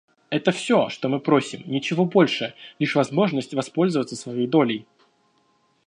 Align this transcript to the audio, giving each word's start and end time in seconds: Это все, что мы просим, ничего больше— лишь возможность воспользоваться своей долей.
Это 0.31 0.51
все, 0.51 0.89
что 0.89 1.09
мы 1.09 1.19
просим, 1.19 1.61
ничего 1.67 2.05
больше— 2.05 2.55
лишь 2.79 2.95
возможность 2.95 3.53
воспользоваться 3.53 4.15
своей 4.15 4.47
долей. 4.47 4.87